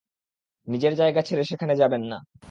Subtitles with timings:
[0.67, 2.17] নিজের জায়গা ছেড়ে সেখানে যাবেননা।